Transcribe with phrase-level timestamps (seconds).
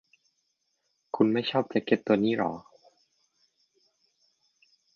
[1.15, 2.53] คุณไม่ชอบแจ๊คเก็ตตัวนี้หรอ